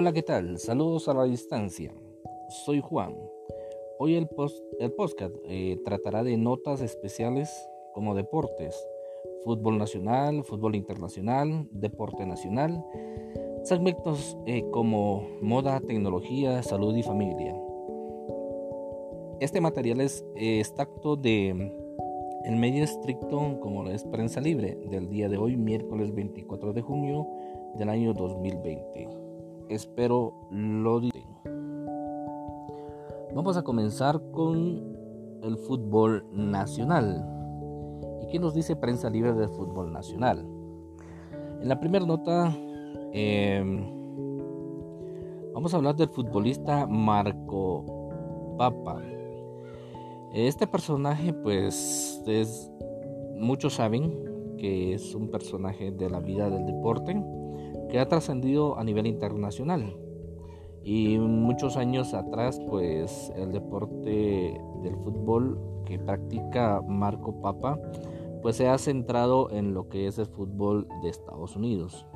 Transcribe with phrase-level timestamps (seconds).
[0.00, 0.58] Hola, ¿qué tal?
[0.58, 1.92] Saludos a la distancia.
[2.64, 3.16] Soy Juan.
[3.98, 4.94] Hoy el, post, el
[5.48, 7.50] eh, tratará de notas especiales
[7.94, 8.80] como deportes,
[9.42, 12.80] fútbol nacional, fútbol internacional, deporte nacional,
[13.64, 17.60] segmentos eh, como moda, tecnología, salud y familia.
[19.40, 21.72] Este material es eh, extracto de
[22.44, 27.26] el medio estricto como es prensa libre del día de hoy, miércoles 24 de junio
[27.74, 29.27] del año 2020.
[29.68, 31.28] Espero lo digan.
[33.34, 34.96] Vamos a comenzar con
[35.42, 37.24] el fútbol nacional.
[38.22, 40.46] ¿Y qué nos dice prensa libre del fútbol nacional?
[41.60, 42.50] En la primera nota
[43.12, 43.84] em,
[45.52, 47.84] vamos a hablar del futbolista Marco
[48.56, 49.02] Papa.
[50.32, 52.70] Este personaje pues es
[53.36, 57.22] muchos saben que es un personaje de la vida del deporte
[57.90, 59.96] que ha trascendido a nivel internacional.
[60.82, 67.78] Y muchos años atrás, pues el deporte del fútbol que practica Marco Papa,
[68.42, 72.06] pues se ha centrado en lo que es el fútbol de Estados Unidos.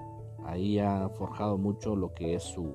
[0.45, 2.75] Ahí ha forjado mucho lo que es su,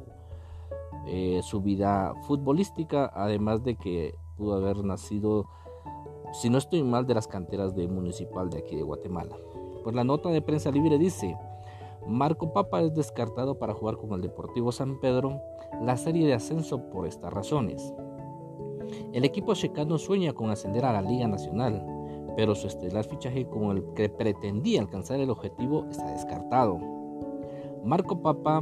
[1.05, 5.47] eh, su vida futbolística, además de que pudo haber nacido,
[6.33, 9.35] si no estoy mal, de las canteras de Municipal de aquí de Guatemala.
[9.83, 11.37] Pues la nota de prensa libre dice,
[12.07, 15.41] Marco Papa es descartado para jugar con el Deportivo San Pedro
[15.81, 17.93] la serie de ascenso por estas razones.
[19.11, 21.85] El equipo checano sueña con ascender a la Liga Nacional,
[22.37, 26.79] pero su estelar fichaje con el que pretendía alcanzar el objetivo está descartado.
[27.83, 28.61] Marco Papa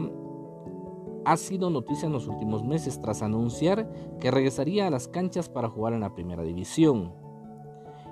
[1.26, 5.70] ha sido noticia en los últimos meses tras anunciar que regresaría a las canchas para
[5.70, 7.14] jugar en la primera división.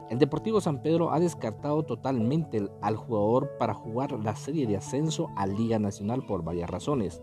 [0.10, 5.30] El Deportivo San Pedro ha descartado totalmente al jugador para jugar la serie de ascenso
[5.36, 7.22] a Liga Nacional por varias razones.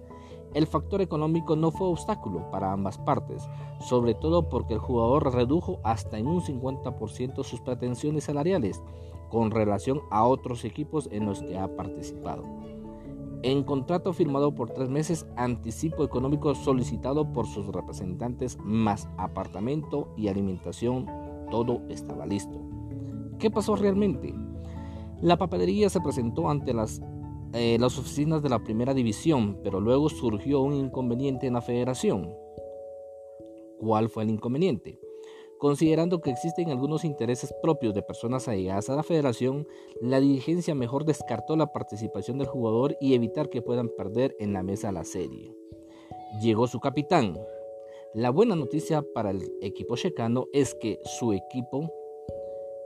[0.54, 3.48] El factor económico no fue obstáculo para ambas partes,
[3.80, 8.82] sobre todo porque el jugador redujo hasta en un 50% sus pretensiones salariales
[9.28, 12.42] con relación a otros equipos en los que ha participado.
[13.42, 20.28] En contrato firmado por tres meses, anticipo económico solicitado por sus representantes más apartamento y
[20.28, 21.06] alimentación,
[21.50, 22.69] todo estaba listo.
[23.40, 24.34] ¿Qué pasó realmente?
[25.22, 27.00] La papelería se presentó ante las,
[27.54, 32.34] eh, las oficinas de la primera división, pero luego surgió un inconveniente en la federación.
[33.78, 35.00] ¿Cuál fue el inconveniente?
[35.58, 39.66] Considerando que existen algunos intereses propios de personas allegadas a la federación,
[40.02, 44.62] la dirigencia mejor descartó la participación del jugador y evitar que puedan perder en la
[44.62, 45.54] mesa la serie.
[46.42, 47.38] Llegó su capitán.
[48.12, 51.90] La buena noticia para el equipo checano es que su equipo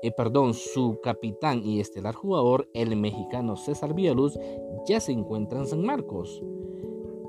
[0.05, 4.39] eh, perdón, su capitán y estelar jugador, el mexicano César Villaluz,
[4.87, 6.43] ya se encuentra en San Marcos,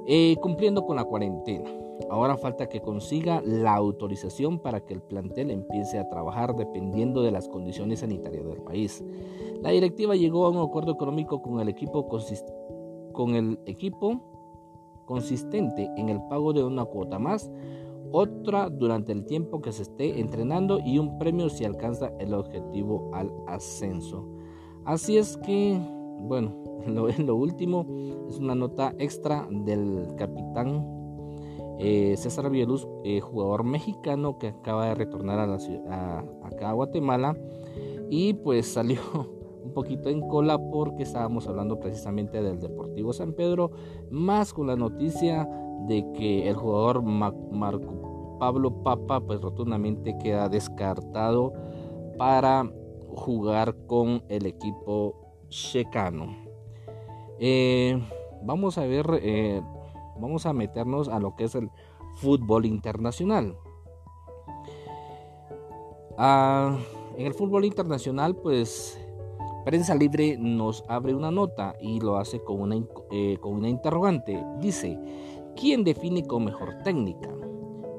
[0.08, 1.70] eh, cumpliendo con la cuarentena.
[2.10, 7.32] Ahora falta que consiga la autorización para que el plantel empiece a trabajar dependiendo de
[7.32, 9.02] las condiciones sanitarias del país.
[9.62, 12.10] La directiva llegó a un acuerdo económico con el equipo,
[13.14, 14.22] con el equipo
[15.06, 17.50] consistente en el pago de una cuota más
[18.12, 23.12] otra durante el tiempo que se esté entrenando y un premio si alcanza el objetivo
[23.14, 24.28] al ascenso.
[24.86, 25.80] Así es que,
[26.20, 26.56] bueno,
[26.88, 27.86] lo, lo último
[28.30, 30.96] es una nota extra del capitán
[31.78, 36.74] eh, César Villaluz, eh, jugador mexicano que acaba de retornar a, la ciudad, acá a
[36.74, 37.36] Guatemala
[38.10, 39.02] y pues salió
[39.64, 43.72] un poquito en cola porque estábamos hablando precisamente del Deportivo San Pedro,
[44.10, 45.50] más con la noticia
[45.88, 51.54] de que el jugador Marco Pablo Papa pues rotundamente queda descartado
[52.18, 52.70] para
[53.16, 55.16] jugar con el equipo
[55.50, 56.36] checano.
[57.40, 58.02] Eh,
[58.44, 59.62] vamos a ver, eh,
[60.20, 61.70] vamos a meternos a lo que es el
[62.16, 63.58] fútbol internacional.
[66.18, 66.78] Ah,
[67.18, 69.00] en el fútbol internacional, pues
[69.66, 72.78] Prensa Libre nos abre una nota y lo hace con una,
[73.12, 74.42] eh, con una interrogante.
[74.60, 75.00] Dice,
[75.56, 77.30] ¿Quién define con mejor técnica?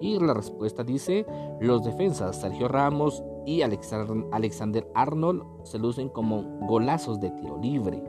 [0.01, 1.25] Y la respuesta dice,
[1.61, 8.03] los defensas Sergio Ramos y Alexander Arnold se lucen como golazos de tiro libre.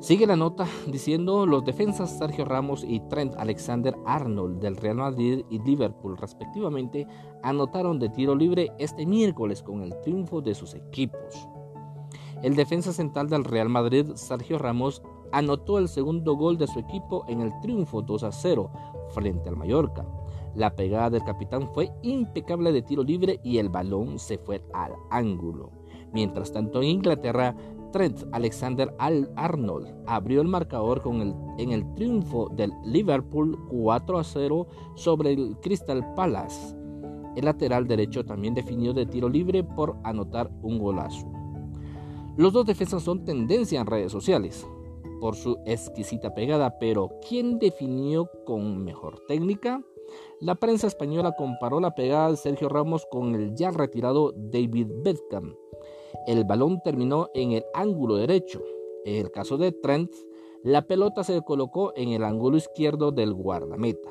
[0.00, 5.44] Sigue la nota diciendo los defensas Sergio Ramos y Trent Alexander Arnold del Real Madrid
[5.50, 7.06] y Liverpool respectivamente
[7.42, 11.48] anotaron de tiro libre este miércoles con el triunfo de sus equipos.
[12.42, 15.02] El defensa central del Real Madrid, Sergio Ramos,
[15.32, 18.70] anotó el segundo gol de su equipo en el triunfo 2 a 0
[19.10, 20.06] frente al Mallorca.
[20.54, 24.92] La pegada del capitán fue impecable de tiro libre y el balón se fue al
[25.10, 25.70] ángulo.
[26.12, 27.54] Mientras tanto en Inglaterra,
[27.92, 34.24] Trent Alexander Arnold abrió el marcador con el, en el triunfo del Liverpool 4 a
[34.24, 34.66] 0
[34.96, 36.76] sobre el Crystal Palace.
[37.36, 41.30] El lateral derecho también definió de tiro libre por anotar un golazo.
[42.36, 44.66] Los dos defensas son tendencia en redes sociales
[45.20, 49.84] por su exquisita pegada, pero ¿quién definió con mejor técnica?
[50.40, 55.54] La prensa española comparó la pegada de Sergio Ramos con el ya retirado David Beckham.
[56.26, 58.62] El balón terminó en el ángulo derecho.
[59.04, 60.10] En el caso de Trent,
[60.62, 64.10] la pelota se colocó en el ángulo izquierdo del guardameta.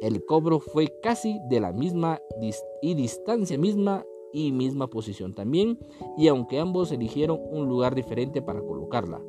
[0.00, 2.20] El cobro fue casi de la misma
[2.80, 5.78] y distancia misma y misma posición también,
[6.16, 9.20] y aunque ambos eligieron un lugar diferente para colocarla,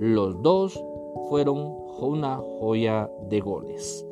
[0.00, 0.82] los dos
[1.28, 4.06] fueron una joya de goles.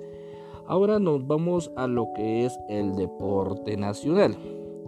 [0.67, 4.37] Ahora nos vamos a lo que es el deporte nacional.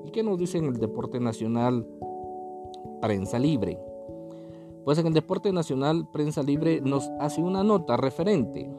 [0.05, 1.87] ¿Y qué nos dicen el deporte nacional?
[3.01, 3.79] Prensa libre.
[4.85, 8.71] Pues en el deporte nacional, Prensa Libre nos hace una nota referente.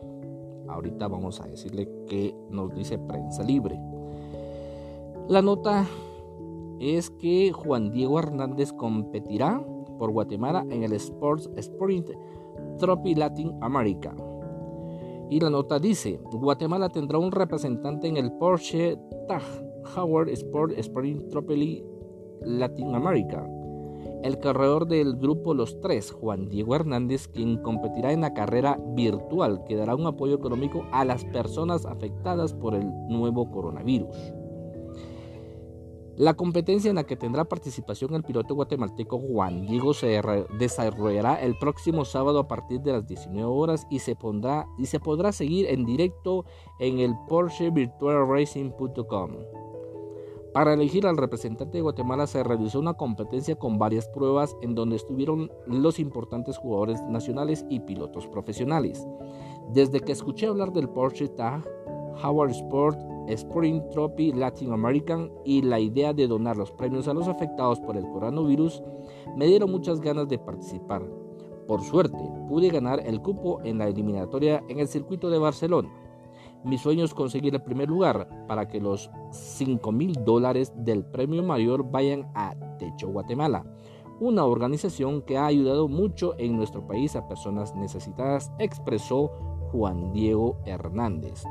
[0.68, 3.80] Ahorita vamos a decirle qué nos dice Prensa Libre.
[5.28, 5.88] La nota
[6.80, 9.66] es que Juan Diego Hernández competirá
[10.02, 12.10] por Guatemala en el Sports Sprint
[12.80, 14.16] Trophy Latin America
[15.30, 19.44] y la nota dice, Guatemala tendrá un representante en el Porsche Tag
[19.96, 21.86] Howard Sport Sprint Trophy
[22.42, 23.48] Latin America.
[24.24, 29.64] El corredor del grupo Los Tres, Juan Diego Hernández, quien competirá en la carrera virtual,
[29.66, 34.34] que dará un apoyo económico a las personas afectadas por el nuevo coronavirus.
[36.22, 40.22] La competencia en la que tendrá participación el piloto guatemalteco Juan Diego se
[40.60, 45.00] desarrollará el próximo sábado a partir de las 19 horas y se, pondrá, y se
[45.00, 46.46] podrá seguir en directo
[46.78, 49.32] en el PorscheVirtualRacing.com.
[50.54, 54.98] Para elegir al representante de Guatemala se realizó una competencia con varias pruebas en donde
[54.98, 59.08] estuvieron los importantes jugadores nacionales y pilotos profesionales.
[59.74, 61.68] Desde que escuché hablar del Porsche Tag,
[62.24, 62.98] Howard Sport,
[63.28, 67.98] Spring Trophy Latin American y la idea de donar los premios a los afectados por
[67.98, 68.84] el coronavirus,
[69.36, 71.04] me dieron muchas ganas de participar.
[71.68, 72.20] Por suerte,
[72.50, 75.90] pude ganar el cupo en la eliminatoria en el circuito de Barcelona.
[76.64, 81.42] Mi sueño es conseguir el primer lugar para que los 5 mil dólares del premio
[81.42, 83.66] mayor vayan a Techo Guatemala,
[84.20, 89.32] una organización que ha ayudado mucho en nuestro país a personas necesitadas, expresó
[89.72, 91.44] Juan Diego Hernández.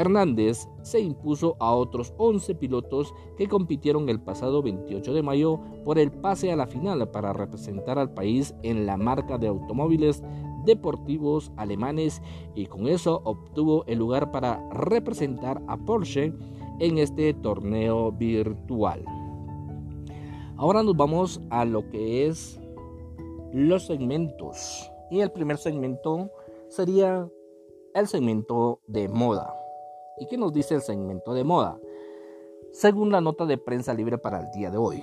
[0.00, 5.98] Hernández se impuso a otros 11 pilotos que compitieron el pasado 28 de mayo por
[5.98, 10.22] el pase a la final para representar al país en la marca de automóviles
[10.64, 12.22] deportivos alemanes
[12.54, 16.32] y con eso obtuvo el lugar para representar a Porsche
[16.78, 19.04] en este torneo virtual.
[20.56, 22.58] Ahora nos vamos a lo que es
[23.52, 26.30] los segmentos y el primer segmento
[26.68, 27.28] sería
[27.94, 29.59] el segmento de moda.
[30.20, 31.80] ¿Y qué nos dice el segmento de moda?
[32.72, 35.02] Según la nota de prensa libre para el día de hoy.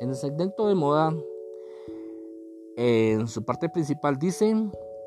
[0.00, 1.14] En el segmento de moda,
[2.76, 4.52] en su parte principal dice,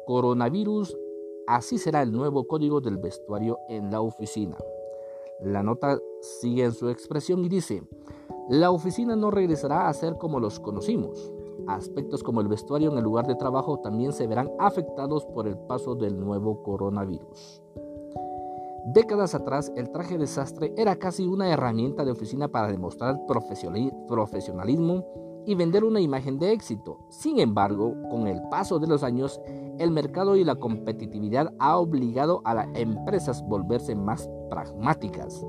[0.08, 0.98] coronavirus,
[1.46, 4.58] así será el nuevo código del vestuario en la oficina.
[5.42, 7.84] La nota sigue en su expresión y dice,
[8.48, 11.34] la oficina no regresará a ser como los conocimos.
[11.68, 15.58] Aspectos como el vestuario en el lugar de trabajo también se verán afectados por el
[15.58, 17.62] paso del nuevo coronavirus.
[18.86, 25.06] Décadas atrás, el traje desastre era casi una herramienta de oficina para demostrar profesionalismo
[25.46, 27.00] y vender una imagen de éxito.
[27.10, 29.40] Sin embargo, con el paso de los años,
[29.80, 35.46] el mercado y la competitividad ha obligado a las empresas a volverse más pragmáticas.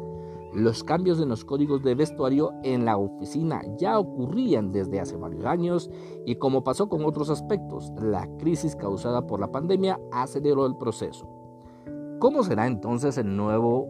[0.53, 5.45] Los cambios en los códigos de vestuario en la oficina ya ocurrían desde hace varios
[5.45, 5.91] años
[6.25, 11.34] y como pasó con otros aspectos, la crisis causada por la pandemia aceleró el proceso.
[12.19, 13.89] ¿Cómo será entonces el nuevo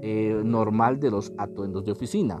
[0.00, 2.40] eh, normal de los atuendos de oficina?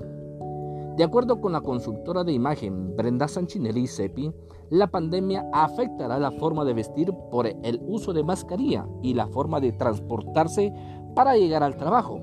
[0.96, 4.32] De acuerdo con la consultora de imagen Brenda Sanchinelli Seppi,
[4.70, 9.60] la pandemia afectará la forma de vestir por el uso de mascarilla y la forma
[9.60, 10.72] de transportarse
[11.14, 12.20] para llegar al trabajo.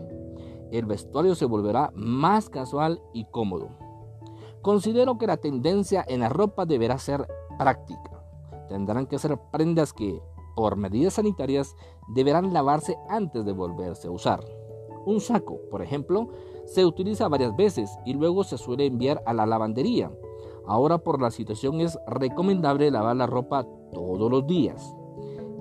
[0.72, 3.70] El vestuario se volverá más casual y cómodo.
[4.64, 7.28] Considero que la tendencia en la ropa deberá ser
[7.60, 8.26] práctica.
[8.70, 10.20] Tendrán que ser prendas que
[10.56, 11.76] por medidas sanitarias,
[12.10, 14.44] deberán lavarse antes de volverse a usar.
[15.06, 16.30] Un saco, por ejemplo,
[16.66, 20.12] se utiliza varias veces y luego se suele enviar a la lavandería.
[20.66, 24.96] Ahora por la situación es recomendable lavar la ropa todos los días.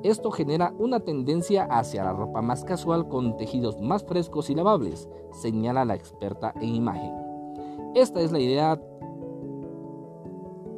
[0.04, 5.08] Esto genera una tendencia hacia la ropa más casual con tejidos más frescos y lavables,
[5.32, 7.12] señala la experta en imagen.
[7.94, 8.80] Esta es la idea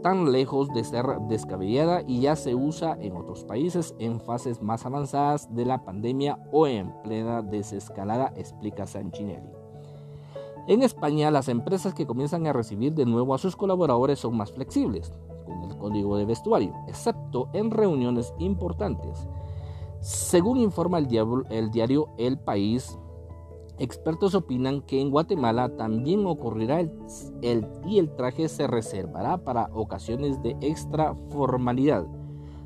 [0.04, 4.84] tan lejos de ser descabellada y ya se usa en otros países en fases más
[4.84, 9.48] avanzadas de la pandemia o en plena desescalada, explica Sanchinelli.
[10.68, 14.52] En España, las empresas que comienzan a recibir de nuevo a sus colaboradores son más
[14.52, 15.10] flexibles
[15.46, 19.26] con el código de vestuario, excepto en reuniones importantes.
[20.00, 22.98] Según informa el diario El País,
[23.78, 26.90] Expertos opinan que en Guatemala también ocurrirá el,
[27.86, 32.06] y el traje se reservará para ocasiones de extra formalidad.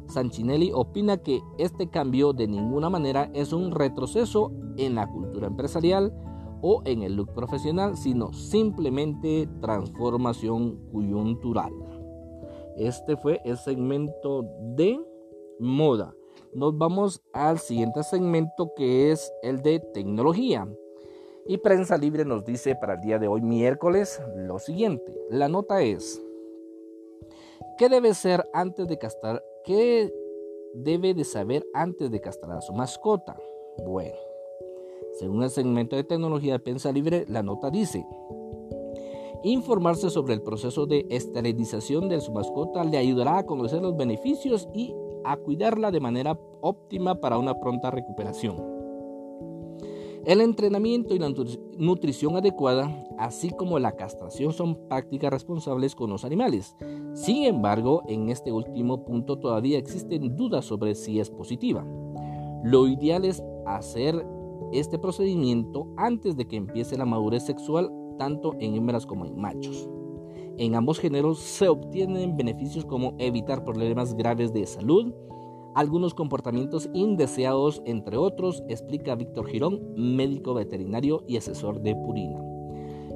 [0.07, 6.15] Sanchinelli opina que este cambio de ninguna manera es un retroceso en la cultura empresarial
[6.61, 11.73] o en el look profesional, sino simplemente transformación coyuntural.
[12.77, 14.45] Este fue el segmento
[14.77, 15.01] de
[15.59, 16.15] moda.
[16.55, 20.69] Nos vamos al siguiente segmento que es el de tecnología.
[21.51, 25.19] Y Prensa Libre nos dice para el día de hoy, miércoles, lo siguiente.
[25.31, 26.23] La nota es,
[27.79, 29.43] ¿qué debe ser antes de castrar?
[29.65, 30.13] ¿Qué
[30.75, 33.35] debe de saber antes de castrar a su mascota?
[33.79, 34.19] Bueno,
[35.19, 38.05] según el segmento de tecnología de Prensa Libre, la nota dice,
[39.43, 44.69] informarse sobre el proceso de esterilización de su mascota le ayudará a conocer los beneficios
[44.75, 48.78] y a cuidarla de manera óptima para una pronta recuperación.
[50.29, 51.33] El entrenamiento y la
[51.79, 56.77] nutrición adecuada, así como la castración, son prácticas responsables con los animales.
[57.15, 61.83] Sin embargo, en este último punto todavía existen dudas sobre si es positiva.
[62.63, 64.23] Lo ideal es hacer
[64.71, 69.89] este procedimiento antes de que empiece la madurez sexual tanto en hembras como en machos.
[70.59, 75.11] En ambos géneros se obtienen beneficios como evitar problemas graves de salud,
[75.75, 82.43] algunos comportamientos indeseados, entre otros, explica Víctor Girón, médico veterinario y asesor de Purina.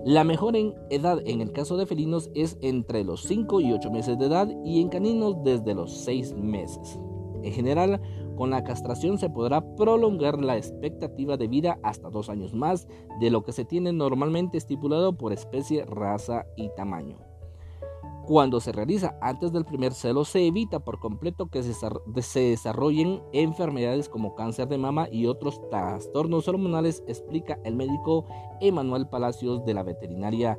[0.05, 0.57] La mejor
[0.91, 4.49] edad en el caso de felinos es entre los 5 y 8 meses de edad
[4.65, 6.99] y en caninos desde los 6 meses.
[7.45, 8.01] En general,
[8.37, 12.89] con la castración se podrá prolongar la expectativa de vida hasta dos años más
[13.21, 17.32] de lo que se tiene normalmente estipulado por especie, raza y tamaño.
[18.27, 24.09] Cuando se realiza antes del primer celo, se evita por completo que se, desarrollen enfermedades
[24.09, 28.25] como cáncer de mama y otros trastornos hormonales, explica el médico
[28.61, 30.59] Emanuel Palacios de la veterinaria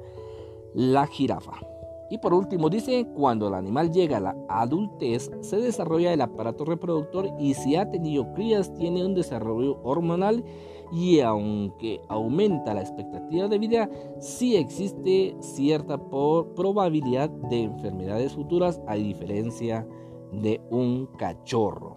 [0.73, 1.72] La Jirafa.
[2.13, 6.63] Y por último dice, cuando el animal llega a la adultez, se desarrolla el aparato
[6.63, 10.43] reproductor y si ha tenido crías, tiene un desarrollo hormonal
[10.91, 13.89] y aunque aumenta la expectativa de vida,
[14.19, 19.87] sí existe cierta probabilidad de enfermedades futuras a diferencia
[20.31, 21.95] de un cachorro.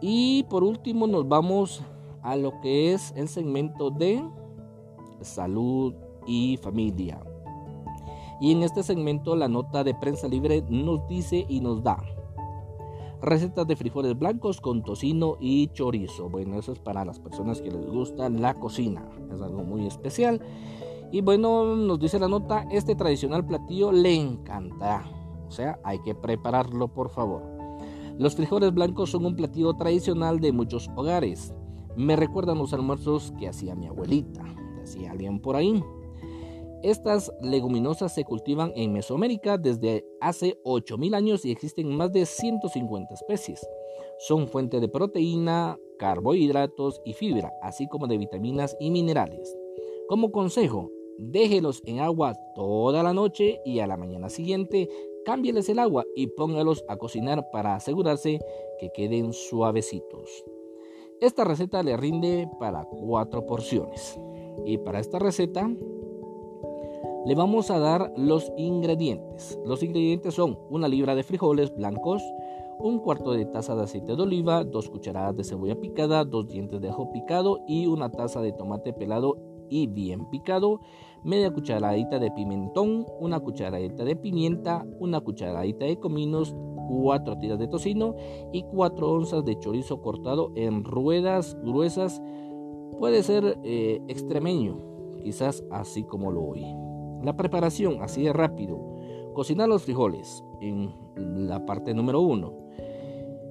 [0.00, 1.82] Y por último nos vamos
[2.22, 4.26] a lo que es el segmento de
[5.20, 5.92] salud
[6.26, 7.20] y familia.
[8.40, 12.02] Y en este segmento la nota de prensa libre nos dice y nos da
[13.22, 16.28] recetas de frijoles blancos con tocino y chorizo.
[16.28, 19.08] Bueno, eso es para las personas que les gusta la cocina.
[19.32, 20.40] Es algo muy especial.
[21.12, 25.04] Y bueno, nos dice la nota, este tradicional platillo le encanta.
[25.46, 27.42] O sea, hay que prepararlo por favor.
[28.18, 31.54] Los frijoles blancos son un platillo tradicional de muchos hogares.
[31.96, 34.44] Me recuerdan los almuerzos que hacía mi abuelita.
[34.80, 35.82] Decía alguien por ahí.
[36.82, 43.14] Estas leguminosas se cultivan en Mesoamérica desde hace 8.000 años y existen más de 150
[43.14, 43.66] especies.
[44.18, 49.56] Son fuente de proteína, carbohidratos y fibra, así como de vitaminas y minerales.
[50.08, 54.88] Como consejo, déjelos en agua toda la noche y a la mañana siguiente
[55.24, 58.38] cámbieles el agua y póngalos a cocinar para asegurarse
[58.78, 60.44] que queden suavecitos.
[61.20, 64.20] Esta receta le rinde para cuatro porciones.
[64.64, 65.68] Y para esta receta
[67.26, 69.58] le vamos a dar los ingredientes.
[69.66, 72.22] Los ingredientes son una libra de frijoles blancos,
[72.78, 76.80] un cuarto de taza de aceite de oliva, dos cucharadas de cebolla picada, dos dientes
[76.80, 80.80] de ajo picado y una taza de tomate pelado y bien picado,
[81.24, 86.54] media cucharadita de pimentón, una cucharadita de pimienta, una cucharadita de cominos,
[86.88, 88.14] cuatro tiras de tocino
[88.52, 92.22] y cuatro onzas de chorizo cortado en ruedas gruesas.
[93.00, 94.78] Puede ser eh, extremeño,
[95.24, 96.85] quizás así como lo oí.
[97.26, 98.78] La preparación, así de rápido.
[99.34, 100.94] Cocinar los frijoles en
[101.48, 102.54] la parte número uno.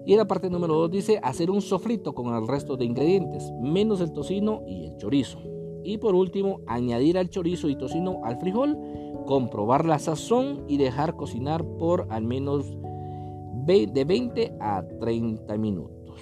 [0.06, 3.52] Y en la parte número dos dice hacer un sofrito con el resto de ingredientes,
[3.62, 5.40] menos el tocino y el chorizo.
[5.84, 8.78] Y por último, añadir al chorizo y tocino al frijol,
[9.26, 12.78] comprobar la sazón y dejar cocinar por al menos
[13.66, 16.18] de 20 a 30 minutos.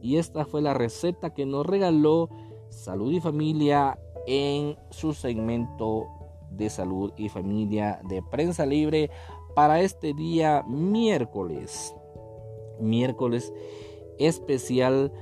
[0.00, 2.30] Y esta fue la receta que nos regaló
[2.70, 6.06] Salud y Familia en su segmento
[6.56, 9.10] de salud y familia de prensa libre
[9.54, 11.94] para este día miércoles.
[12.80, 13.52] Miércoles
[14.18, 15.12] especial.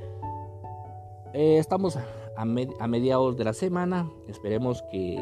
[1.32, 1.98] Eh, estamos
[2.36, 4.10] a, mediados de la semana.
[4.28, 5.16] Esperemos que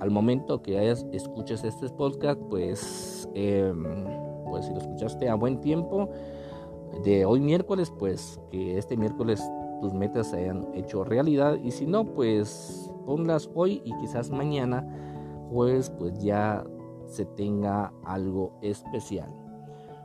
[0.00, 4.04] al momento que hayas, escuches este podcast, pues, em,
[4.50, 6.08] pues si lo escuchaste a buen tiempo
[7.04, 9.42] de hoy miércoles, pues que este miércoles
[9.80, 14.86] tus metas se hayan hecho realidad y si no, pues ponlas hoy y quizás mañana,
[15.50, 16.64] pues, pues ya
[17.06, 19.28] se tenga algo especial.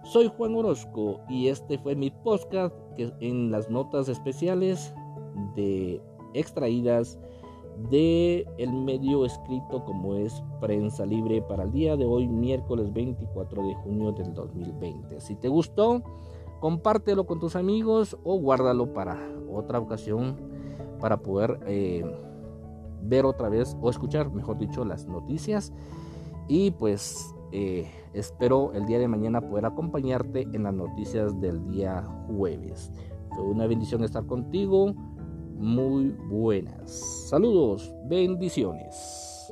[0.04, 4.94] Soy Juan Orozco y este fue mi podcast que en las notas especiales
[5.56, 6.02] de
[6.34, 7.18] extraídas
[7.90, 13.68] de el medio escrito como es Prensa Libre para el día de hoy, miércoles 24
[13.68, 15.20] de junio del 2020.
[15.22, 16.04] Si te gustó,
[16.60, 19.18] compártelo con tus amigos o guárdalo para
[19.52, 20.36] otra ocasión
[21.00, 22.04] para poder eh,
[23.04, 25.74] ver otra vez o escuchar, mejor dicho, las noticias.
[26.48, 32.04] Y pues eh, espero el día de mañana poder acompañarte en las noticias del día
[32.28, 32.92] jueves.
[33.36, 34.94] Fue una bendición estar contigo
[35.56, 36.92] muy buenas.
[37.30, 39.43] Saludos, bendiciones.